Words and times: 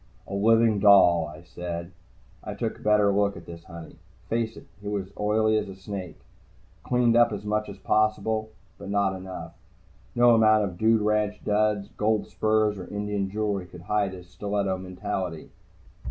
"A 0.25 0.33
living 0.33 0.79
doll," 0.79 1.27
I 1.31 1.43
said. 1.43 1.91
I 2.43 2.55
took 2.55 2.79
a 2.79 2.81
better 2.81 3.11
look 3.11 3.37
at 3.37 3.45
this 3.45 3.65
honey. 3.65 3.97
Face 4.29 4.57
it, 4.57 4.65
he 4.81 4.87
was 4.87 5.05
an 5.05 5.13
oily 5.19 5.75
snake, 5.75 6.17
cleaned 6.83 7.15
up 7.15 7.31
as 7.31 7.45
much 7.45 7.69
as 7.69 7.77
possible, 7.77 8.49
but 8.79 8.89
not 8.89 9.15
enough. 9.15 9.53
No 10.15 10.33
amount 10.33 10.63
of 10.63 10.79
dude 10.79 11.01
ranch 11.03 11.43
duds, 11.45 11.87
gold 11.97 12.25
spurs 12.29 12.79
or 12.79 12.87
Indian 12.87 13.29
jewelry 13.29 13.67
could 13.67 13.81
hide 13.81 14.13
his 14.13 14.27
stiletto 14.27 14.79
mentality. 14.79 15.51